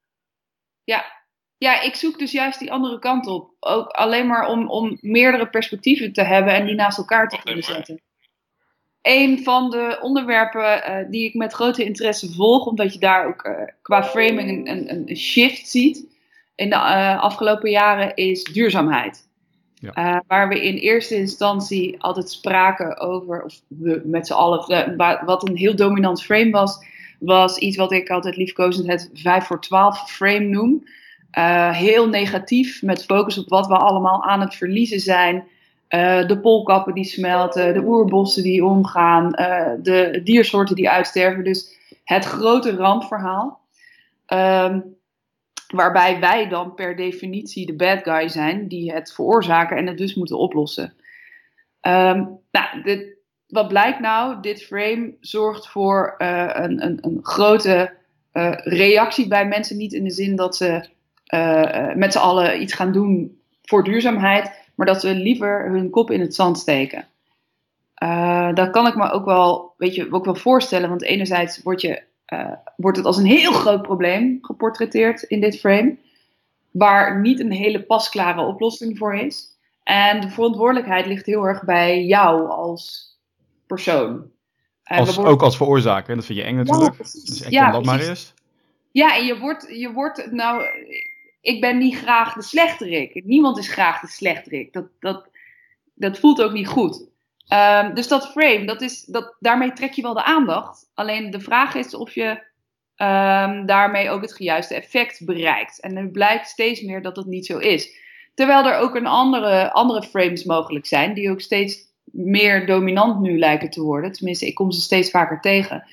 [0.84, 1.22] Ja.
[1.63, 3.52] Ja, ik zoek dus juist die andere kant op.
[3.60, 7.63] Ook alleen maar om, om meerdere perspectieven te hebben en die naast elkaar te kunnen
[7.63, 8.02] zetten.
[9.02, 13.43] Een van de onderwerpen eh, die ik met grote interesse volg, omdat je daar ook
[13.43, 16.06] eh, qua framing een, een, een shift ziet
[16.56, 19.32] in de eh, afgelopen jaren, is duurzaamheid.
[19.73, 20.23] Ja.
[20.28, 24.95] waar we in eerste instantie altijd spraken over, of we met z'n allen,
[25.26, 26.86] wat een heel dominant frame was,
[27.19, 30.84] was iets wat ik altijd liefkozend het 5 voor 12 frame noem.
[31.72, 35.48] Heel negatief, met focus op wat we allemaal aan het verliezen zijn.
[35.93, 41.43] Uh, de poolkappen die smelten, de oerbossen die omgaan, uh, de diersoorten die uitsterven.
[41.43, 43.62] Dus het grote rampverhaal.
[44.28, 44.96] Um,
[45.67, 50.15] waarbij wij dan per definitie de bad guy zijn die het veroorzaken en het dus
[50.15, 50.93] moeten oplossen.
[51.82, 53.15] Um, nou, dit,
[53.48, 54.41] wat blijkt nou?
[54.41, 57.93] Dit frame zorgt voor een, een, een, grote
[58.63, 59.78] reactie bij mensen.
[59.78, 60.86] Niet in de zin dat ze
[61.96, 66.19] met z'n allen iets gaan doen voor duurzaamheid maar dat ze liever hun kop in
[66.19, 67.08] het zand steken.
[68.04, 71.82] Uh, dat kan ik me ook wel, weet je, ook wel voorstellen, want enerzijds wordt,
[71.82, 72.02] je,
[72.34, 75.98] uh, wordt het als een heel groot probleem geportretteerd in dit frame,
[76.72, 79.58] waar niet een hele pasklare oplossing voor is.
[79.84, 83.15] En de verantwoordelijkheid ligt heel erg bij jou als
[83.67, 84.32] persoon.
[84.91, 86.98] Uh, als, Ook als veroorzaker, dat vind je eng natuurlijk.
[86.98, 88.34] Ja, dus ja, dat maar eerst.
[88.91, 90.63] Ja, en je wordt, je wordt nou,
[91.43, 93.25] ik ben niet graag de slechterik.
[93.25, 94.73] Niemand is graag de slechterik.
[94.73, 95.29] Dat, dat,
[95.93, 97.06] dat voelt ook niet goed.
[97.53, 100.89] Um, dus dat frame, dat is, dat, daarmee trek je wel de aandacht.
[100.93, 102.29] Alleen de vraag is of je
[102.97, 105.79] um, daarmee ook het juiste effect bereikt.
[105.79, 108.01] En nu blijkt steeds meer dat dat niet zo is.
[108.34, 113.39] Terwijl er ook een andere, andere frames mogelijk zijn, die ook steeds meer dominant nu
[113.39, 114.12] lijken te worden.
[114.12, 115.88] Tenminste, ik kom ze steeds vaker tegen.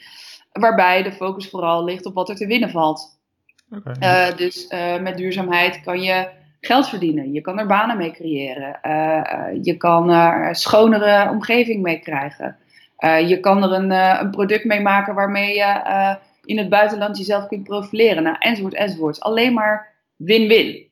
[0.53, 3.20] Waarbij de focus vooral ligt op wat er te winnen valt.
[3.71, 4.31] Okay.
[4.31, 6.29] Uh, dus uh, met duurzaamheid kan je
[6.61, 7.33] geld verdienen.
[7.33, 8.79] Je kan er banen mee creëren.
[8.83, 12.57] Uh, je kan er een schonere omgeving mee krijgen.
[13.27, 17.65] je kan er een, een, product mee maken waarmee je in het buitenland jezelf kunt
[17.65, 18.23] profileren.
[18.23, 19.21] Nou, enzovoort, enzovoort.
[19.21, 20.89] Alleen maar win-win.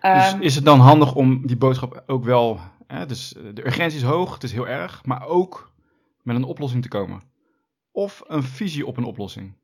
[0.00, 2.60] Dus um, is het dan handig om die boodschap ook wel...
[2.86, 5.72] Hè, dus de urgentie is hoog, het is heel erg, maar ook
[6.22, 7.22] met een oplossing te komen?
[7.92, 9.54] Of een visie op een oplossing?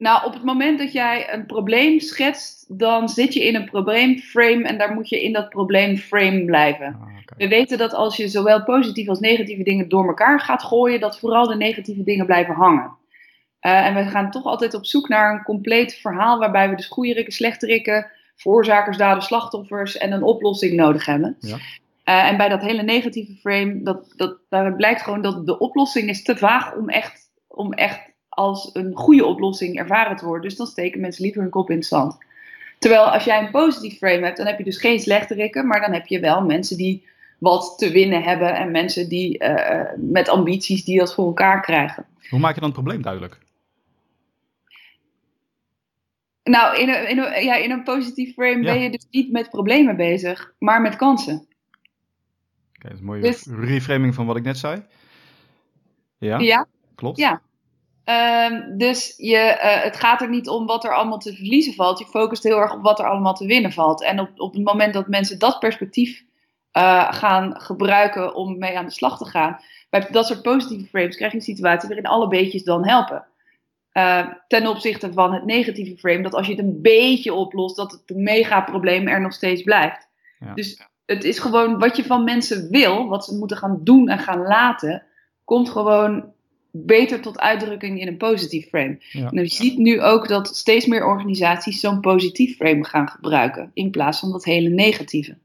[0.00, 4.62] Nou, op het moment dat jij een probleem schetst, dan zit je in een probleemframe
[4.62, 6.86] en daar moet je in dat probleemframe blijven.
[6.86, 7.18] Ah, okay.
[7.36, 11.18] We weten dat als je zowel positieve als negatieve dingen door elkaar gaat gooien, dat
[11.18, 12.96] vooral de negatieve dingen blijven hangen.
[13.60, 16.86] Uh, en we gaan toch altijd op zoek naar een compleet verhaal waarbij we dus
[16.86, 21.36] goede rikken, slechte rikken, veroorzakers, daden, slachtoffers en een oplossing nodig hebben.
[21.40, 21.56] Ja.
[22.04, 26.08] Uh, en bij dat hele negatieve frame, dat, dat, daar blijkt gewoon dat de oplossing
[26.08, 28.09] is te vaag om echt, om echt
[28.40, 30.48] als een goede oplossing ervaren te worden.
[30.48, 32.18] Dus dan steken mensen liever hun kop in het zand.
[32.78, 35.92] Terwijl als jij een positief frame hebt, dan heb je dus geen slechterikken, maar dan
[35.92, 40.84] heb je wel mensen die wat te winnen hebben en mensen die uh, met ambities
[40.84, 42.06] die dat voor elkaar krijgen.
[42.28, 43.38] Hoe maak je dan het probleem duidelijk?
[46.42, 48.72] Nou, in een, in een, ja, in een positief frame ja.
[48.72, 51.34] ben je dus niet met problemen bezig, maar met kansen.
[51.34, 51.46] Oké,
[52.74, 54.82] okay, dat is een mooie dus, reframing van wat ik net zei.
[56.18, 57.18] Ja, ja klopt.
[57.18, 57.40] Ja,
[58.10, 61.98] Um, dus je, uh, het gaat er niet om wat er allemaal te verliezen valt.
[61.98, 64.02] Je focust heel erg op wat er allemaal te winnen valt.
[64.02, 66.24] En op, op het moment dat mensen dat perspectief
[66.72, 71.16] uh, gaan gebruiken om mee aan de slag te gaan, bij dat soort positieve frames
[71.16, 73.26] krijg je een situatie waarin alle beetjes dan helpen.
[73.92, 77.90] Uh, ten opzichte van het negatieve frame, dat als je het een beetje oplost, dat
[77.92, 80.08] het mega probleem er nog steeds blijft.
[80.38, 80.54] Ja.
[80.54, 84.18] Dus het is gewoon wat je van mensen wil, wat ze moeten gaan doen en
[84.18, 85.02] gaan laten,
[85.44, 86.32] komt gewoon
[86.72, 88.96] beter tot uitdrukking in een positief frame.
[89.10, 89.30] Ja.
[89.30, 93.90] En je ziet nu ook dat steeds meer organisaties zo'n positief frame gaan gebruiken, in
[93.90, 95.36] plaats van dat hele negatieve.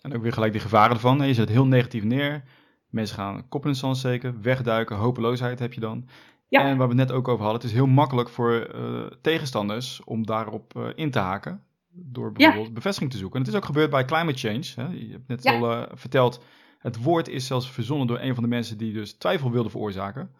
[0.00, 1.26] En ook weer gelijk die gevaren ervan.
[1.26, 2.42] Je zet het heel negatief neer.
[2.88, 6.08] Mensen gaan kop in zand steken, wegduiken, hopeloosheid heb je dan.
[6.48, 6.60] Ja.
[6.60, 10.00] En waar we het net ook over hadden, het is heel makkelijk voor uh, tegenstanders
[10.04, 11.62] om daarop uh, in te haken.
[11.92, 12.72] Door bijvoorbeeld ja.
[12.72, 13.36] bevestiging te zoeken.
[13.36, 14.72] En het is ook gebeurd bij climate change.
[14.76, 14.94] Hè.
[14.94, 15.58] Je hebt net Ja.
[15.58, 16.44] al uh, verteld,
[16.78, 20.30] het woord is zelfs verzonnen door een van de mensen die dus twijfel wilde veroorzaken.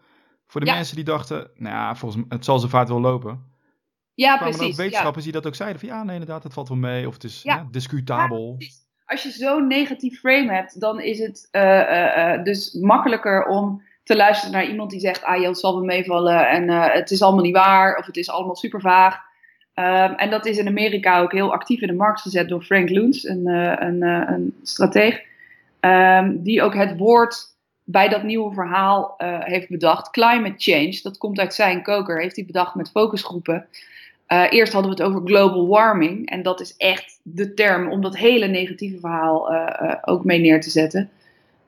[0.51, 0.73] Voor de Ja.
[0.73, 3.43] mensen die dachten, nou ja, volgens mij, het zal zijn vaart wel lopen.
[4.13, 4.75] Ja, kwamen er ook precies.
[4.77, 4.83] Ja.
[4.83, 5.79] wetenschappers die dat ook zeiden.
[5.79, 7.07] Van ja, nee, inderdaad, het valt wel mee.
[7.07, 7.55] Of het is Ja.
[7.55, 8.53] ja, discutabel.
[8.57, 8.79] precies.
[9.05, 13.81] Als je zo'n negatief frame hebt, dan is het eh, eh, eh, dus makkelijker om
[14.03, 17.43] te luisteren naar iemand die zegt: Ah, het zal wel meevallen en het is allemaal
[17.43, 19.19] niet waar, of het is allemaal super vaag.
[19.73, 22.89] Ehm, en dat is in Amerika ook heel actief in de markt gezet door Frank
[22.89, 25.21] Luntz, een, een, een strateeg.
[25.79, 27.50] ehm, die ook het woord
[27.91, 30.09] bij dat nieuwe verhaal uh, heeft bedacht.
[30.09, 33.65] Climate change, dat komt uit zijn koker, heeft hij bedacht met focusgroepen.
[34.27, 36.29] Uh, eerst hadden we het over global warming.
[36.29, 40.61] En dat is echt de term om dat hele negatieve verhaal uh, ook mee neer
[40.61, 41.09] te zetten.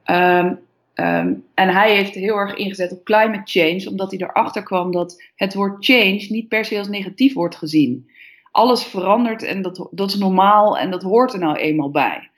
[0.05, 0.59] Um,
[0.95, 5.23] um, en hij heeft heel erg ingezet op climate change, omdat hij erachter kwam dat
[5.35, 8.09] het woord change niet per se als negatief wordt gezien.
[8.51, 12.29] Alles verandert en dat, dat is normaal en dat hoort er nou eenmaal bij.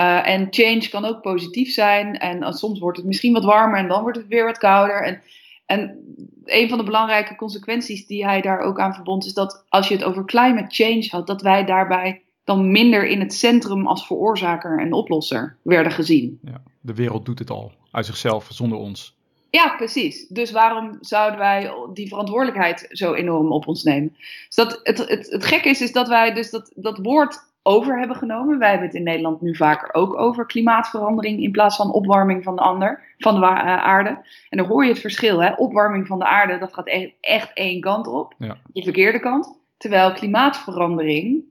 [0.00, 2.18] Uh, en change kan ook positief zijn.
[2.18, 5.02] En uh, soms wordt het misschien wat warmer en dan wordt het weer wat kouder.
[5.02, 5.22] En,
[5.66, 5.98] en
[6.44, 9.94] een van de belangrijke consequenties die hij daar ook aan verbond is dat als je
[9.94, 14.78] het over climate change had, dat wij daarbij dan minder in het centrum als veroorzaker
[14.78, 16.38] en oplosser werden gezien.
[16.44, 19.16] Ja, de wereld doet het al uit zichzelf zonder ons.
[19.50, 20.26] Ja, precies.
[20.28, 24.16] Dus waarom zouden wij die verantwoordelijkheid zo enorm op ons nemen?
[24.46, 27.98] Dus dat, het, het, het gekke is, is dat wij dus dat, dat woord over
[27.98, 28.58] hebben genomen.
[28.58, 32.56] Wij hebben het in Nederland nu vaker ook over klimaatverandering in plaats van opwarming van
[32.56, 34.08] de ander, van de uh, aarde.
[34.48, 35.52] En dan hoor je het verschil, hè?
[35.52, 38.56] Opwarming van de aarde, dat gaat echt, echt één kant op, ja.
[38.72, 39.58] de verkeerde kant.
[39.76, 41.44] Terwijl klimaatverandering,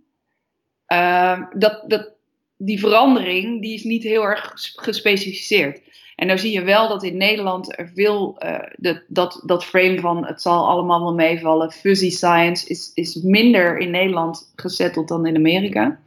[0.88, 2.10] uh, dat, dat,
[2.58, 5.82] die verandering, die is niet heel erg gespecificeerd.
[6.18, 10.00] En nou zie je wel dat in Nederland er veel, uh, de, dat, dat frame
[10.00, 15.26] van het zal allemaal wel meevallen, fuzzy science, is, is minder in Nederland gezetteld dan
[15.26, 16.00] in Amerika.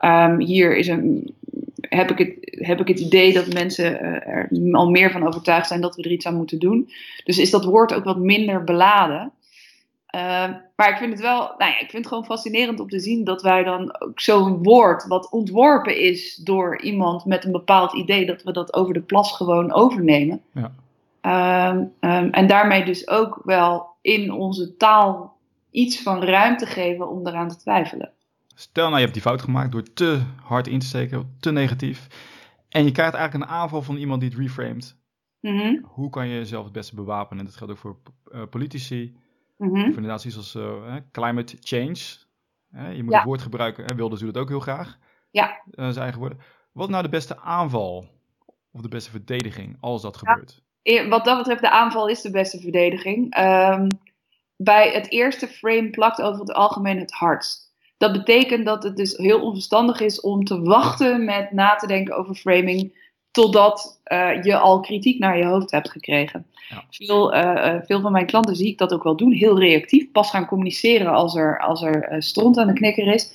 [0.00, 1.34] Um, hier is een,
[1.80, 5.68] heb, ik het, heb ik het idee dat mensen uh, er al meer van overtuigd
[5.68, 6.90] zijn dat we er iets aan moeten doen.
[7.24, 9.32] Dus is dat woord ook wat minder beladen.
[10.16, 10.22] Uh,
[10.76, 13.24] maar ik vind het wel, nou ja, ik vind het gewoon fascinerend om te zien
[13.24, 18.26] dat wij dan ook zo'n woord, wat ontworpen is door iemand met een bepaald idee,
[18.26, 20.42] dat we dat over de plas gewoon overnemen.
[20.52, 20.72] Ja.
[21.70, 25.36] Um, um, en daarmee dus ook wel in onze taal
[25.70, 28.10] iets van ruimte geven om eraan te twijfelen.
[28.54, 32.06] Stel nou, je hebt die fout gemaakt door te hard in te steken, te negatief.
[32.68, 34.96] En je krijgt eigenlijk een aanval van iemand die het reframed.
[35.40, 35.84] Mm -hmm.
[35.84, 37.38] Hoe kan je jezelf het beste bewapenen?
[37.38, 37.96] En dat geldt ook voor
[38.32, 39.16] uh, politici.
[39.56, 41.98] Mm Of inderdaad als uh, climate change.
[42.94, 43.16] je moet Ja.
[43.18, 43.84] het woord gebruiken.
[43.84, 43.94] Hè?
[43.94, 44.98] Wilders doet het ook heel graag.
[45.30, 45.48] Ja.
[45.50, 46.38] Uh, zijn eigen woorden.
[46.72, 48.08] Wat nou de beste aanval?
[48.72, 50.62] Of de beste verdediging als dat gebeurt?
[50.82, 53.38] E- Wat dat betreft, de aanval is de beste verdediging.
[53.38, 53.88] Um,
[54.56, 57.74] bij het eerste frame plakt over het algemeen het hardst.
[57.96, 62.16] Dat betekent dat het dus heel onverstandig is om te wachten met na te denken
[62.16, 63.05] over framing
[63.36, 66.46] totdat uh, je al kritiek naar je hoofd hebt gekregen.
[66.68, 66.84] Ja.
[66.90, 70.30] Veel, uh, veel van mijn klanten zie ik dat ook wel doen, heel reactief, pas
[70.30, 73.30] gaan communiceren als er, als er uh, stront aan de knikker is.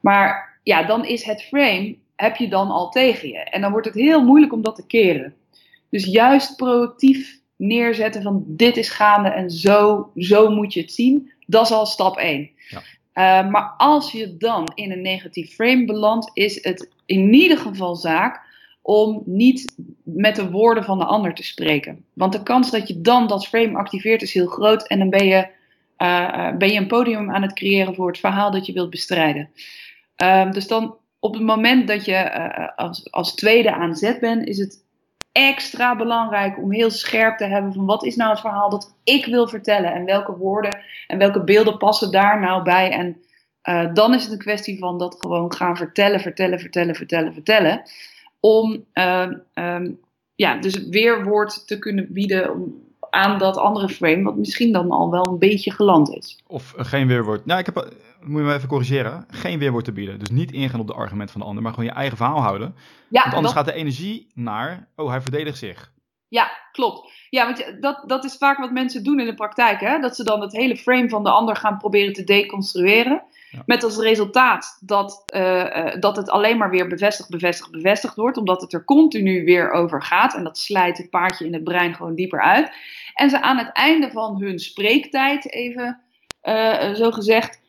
[0.00, 3.38] Maar ja, dan is het frame, heb je dan al tegen je.
[3.38, 5.34] En dan wordt het heel moeilijk om dat te keren.
[5.90, 11.32] Dus juist proactief neerzetten van dit is gaande en zo, zo moet je het zien,
[11.46, 12.50] dat is al stap 1.
[12.68, 12.82] Ja.
[13.14, 17.94] Uh, maar als je dan in een negatief frame belandt, is het in ieder geval
[17.94, 18.45] zaak
[18.86, 22.04] om niet met de woorden van de ander te spreken.
[22.12, 25.26] Want de kans dat je dan dat frame activeert is heel groot en dan ben
[25.26, 25.46] je,
[25.98, 29.50] uh, ben je een podium aan het creëren voor het verhaal dat je wilt bestrijden.
[30.22, 34.46] Uh, dus dan op het moment dat je uh, als, als tweede aan zet bent,
[34.46, 34.84] is het
[35.32, 39.24] extra belangrijk om heel scherp te hebben van wat is nou het verhaal dat ik
[39.24, 42.90] wil vertellen en welke woorden en welke beelden passen daar nou bij.
[42.90, 43.20] En
[43.94, 47.82] dan is het een kwestie van dat gewoon gaan vertellen, vertellen, vertellen, vertellen, vertellen.
[48.46, 49.98] Om uh, um,
[50.34, 52.72] ja, dus weerwoord te kunnen bieden
[53.10, 56.38] aan dat andere frame, wat misschien dan al wel een beetje geland is.
[56.46, 57.46] Of uh, geen weerwoord.
[57.46, 57.74] Nou, ik heb,
[58.20, 59.24] moet je me even corrigeren.
[59.28, 60.18] Geen weerwoord te bieden.
[60.18, 62.74] Dus niet ingaan op de argument van de ander, maar gewoon je eigen verhaal houden.
[63.08, 63.64] Ja, want anders dat...
[63.64, 65.92] gaat de energie naar, oh, hij verdedigt zich.
[66.36, 67.12] Ja, klopt.
[67.30, 69.80] Ja, want dat, dat is vaak wat mensen doen in de praktijk.
[69.80, 69.98] Hè?
[69.98, 73.22] Dat ze dan het hele frame van de ander gaan proberen te deconstrueren.
[73.50, 73.62] Ja.
[73.66, 78.36] Met als resultaat dat, uh, dat het alleen maar weer bevestigd, bevestigd, bevestigd wordt.
[78.36, 80.34] Omdat het er continu weer over gaat.
[80.34, 82.72] En dat slijt het paardje in het brein gewoon dieper uit.
[83.14, 86.00] En ze aan het einde van hun spreektijd, even
[86.42, 87.60] uh, zo gezegd,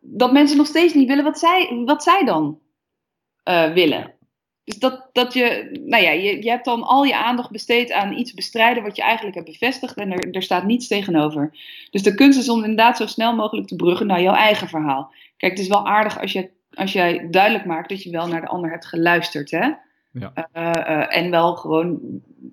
[0.00, 2.58] dat mensen nog steeds niet willen wat zij, wat zij dan
[3.74, 4.15] willen.
[4.66, 8.12] Dus dat, dat je, nou ja, je, je hebt dan al je aandacht besteed aan
[8.12, 11.50] iets bestrijden wat je eigenlijk hebt bevestigd en er, er staat niets tegenover.
[11.90, 15.12] Dus de kunst is om inderdaad zo snel mogelijk te bruggen naar jouw eigen verhaal.
[15.36, 18.40] Kijk, het is wel aardig als, je, als jij duidelijk maakt dat je wel naar
[18.40, 19.70] de ander hebt geluisterd, hè?
[20.12, 20.32] Ja.
[20.34, 21.98] Uh, uh, en wel gewoon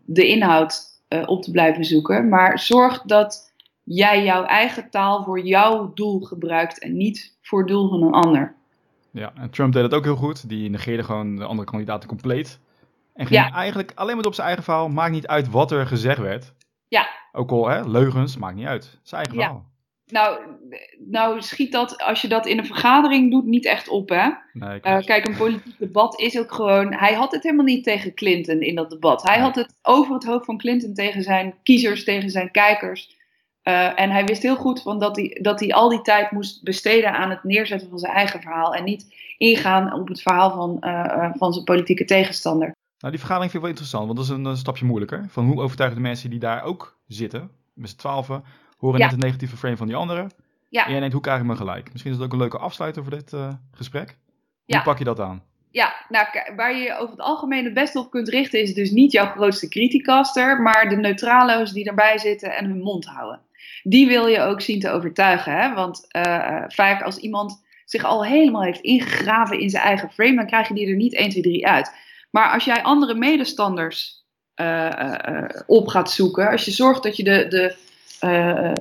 [0.06, 2.30] de inhoud uh, op te blijven zoeken.
[2.30, 7.68] Maar zorg dat jij jouw eigen taal voor jouw doel gebruikt en niet voor het
[7.68, 8.56] doel van een ander.
[9.14, 10.50] Ja, en Trump deed dat ook heel goed.
[10.50, 12.60] Die negeerde gewoon de andere kandidaten compleet.
[13.14, 13.52] En ging Ja.
[13.52, 14.90] eigenlijk alleen maar op zijn eigen verhaal.
[14.90, 16.54] Maakt niet uit wat er gezegd werd.
[16.88, 17.08] Ja.
[17.32, 19.00] Ook al hè, leugens, maakt niet uit.
[19.04, 19.46] Zijn eigen Ja.
[19.48, 19.72] verhaal.
[20.06, 20.40] Nou,
[21.00, 24.30] nou schiet dat, als je dat in een vergadering doet, niet echt op, hè?
[24.54, 25.06] Nee, Uh, klopt.
[25.06, 26.94] kijk, een politiek debat is ook gewoon.
[26.94, 29.24] Hij had het helemaal niet tegen Clinton in dat debat.
[29.24, 29.44] Hij Nee.
[29.46, 33.18] had het over het hoofd van Clinton tegen zijn kiezers, tegen zijn kijkers.
[33.64, 36.64] Uh, en hij wist heel goed van dat, hij, dat hij al die tijd moest
[36.64, 38.74] besteden aan het neerzetten van zijn eigen verhaal.
[38.76, 42.72] En niet ingaan op het verhaal van, uh, uh, van zijn politieke tegenstander.
[42.98, 45.26] Nou, die vergadering vind ik wel interessant, want dat is een, een stapje moeilijker.
[45.30, 48.44] Van hoe overtuigen de mensen die daar ook zitten, met z'n twaalfen,
[48.78, 49.04] horen Ja.
[49.06, 50.32] net het negatieve frame van die anderen.
[50.70, 50.84] Ja.
[50.86, 51.92] En jij denkt, hoe krijg ik me gelijk?
[51.92, 54.08] Misschien is het ook een leuke afsluiter voor dit eh, gesprek.
[54.08, 54.16] Hoe
[54.66, 54.82] Ja.
[54.82, 55.44] pak je dat aan?
[55.72, 58.92] Ja, nou, waar je je over het algemeen het beste op kunt richten, is dus
[58.92, 63.40] niet jouw grootste criticaster, maar de neutralo's die erbij zitten en hun mond houden.
[63.84, 65.54] Die wil je ook zien te overtuigen.
[65.54, 65.74] Hè?
[65.74, 70.48] Want uh, vaak als iemand zich al helemaal heeft ingegraven in zijn eigen frame, dan
[70.48, 71.92] krijg je die er niet 1, 2, 3 uit.
[72.32, 77.48] Maar als jij andere medestanders uh, op gaat zoeken, als je zorgt dat je de,
[77.48, 77.76] de,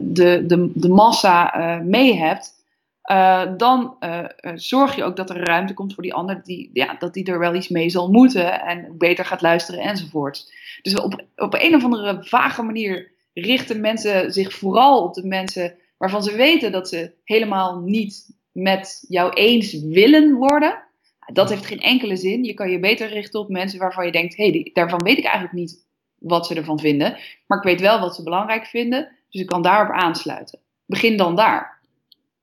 [0.01, 2.55] de, de, de massa mee hebt,
[3.57, 3.97] dan
[4.55, 7.39] zorg je ook dat er ruimte komt voor die ander, die, ja, dat die er
[7.39, 10.53] wel iets mee zal moeten en beter gaat luisteren enzovoort.
[10.83, 15.75] Dus op, op een of andere vage manier richten mensen zich vooral op de mensen
[15.97, 20.83] waarvan ze weten dat ze helemaal niet met jou eens willen worden.
[21.33, 22.45] Dat heeft geen enkele zin.
[22.45, 25.25] Je kan je beter richten op mensen waarvan je denkt: hé, hey, daarvan weet ik
[25.25, 25.85] eigenlijk niet
[26.19, 29.63] wat ze ervan vinden, maar ik weet wel wat ze belangrijk vinden, dus ik kan
[29.63, 30.59] daarop aansluiten.
[30.87, 31.81] Begin dan daar.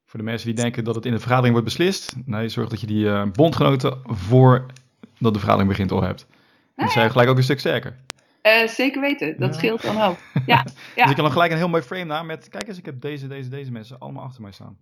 [0.05, 2.81] Voor de mensen die denken dat het in de vergadering wordt beslist, nee, zorg dat
[2.81, 6.27] je die uh, bondgenoten voordat de vergadering begint al hebt.
[6.29, 6.93] Dan Nee.
[6.93, 7.95] zijn gelijk ook een stuk sterker.
[8.43, 9.57] Uh, zeker weten, dat Ja.
[9.57, 10.17] scheelt dan ook.
[10.45, 11.01] Ja, ja.
[11.03, 13.01] Dus ik kan dan gelijk een heel mooi frame na met, kijk eens, ik heb
[13.01, 14.77] deze, deze, deze mensen allemaal achter mij staan.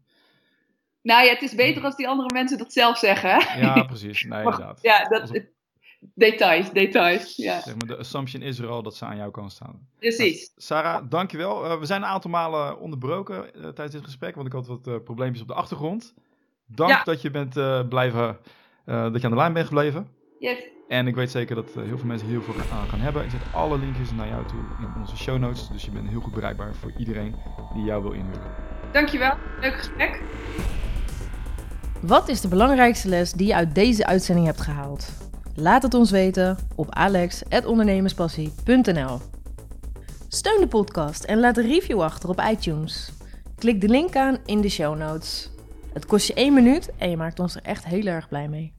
[1.01, 3.29] Nou ja, het is beter als die andere mensen dat zelf zeggen.
[3.29, 3.59] hè?
[3.59, 4.23] Ja, precies.
[4.23, 4.79] Nee, Maar- inderdaad.
[4.81, 5.41] ja, dat,
[6.13, 7.35] details, details.
[7.35, 9.87] Ja, Zeg maar, de assumption is er al dat ze aan jouw kant staan.
[9.99, 10.51] precies.
[10.55, 11.65] Sarah, dankjewel.
[11.65, 15.03] Uh, we zijn een aantal malen onderbroken uh, tijdens dit gesprek, want ik had wat
[15.03, 16.13] probleempjes op de achtergrond.
[16.65, 17.03] Dank Ja.
[17.03, 17.53] dat je bent
[17.89, 18.37] blijven,
[18.85, 20.07] dat je aan de lijn bent gebleven.
[20.39, 20.57] Yes.
[20.87, 23.23] En ik weet zeker dat uh, heel veel mensen heel veel aan gaan hebben.
[23.23, 26.21] Ik zet alle linkjes naar jou toe in onze show notes, dus je bent heel
[26.21, 27.35] goed bereikbaar voor iedereen
[27.73, 28.51] die jou wil inhuren.
[28.91, 30.21] Dankjewel, leuk gesprek.
[32.01, 35.11] Wat is de belangrijkste les die je uit deze uitzending hebt gehaald?
[35.55, 39.19] Laat het ons weten op alex.ondernemerspassie.nl
[40.27, 43.11] Steun de podcast en laat een review achter op iTunes.
[43.55, 45.51] Klik de link aan in de show notes.
[45.93, 48.76] Het kost je één minuut en je maakt ons er echt heel erg blij mee.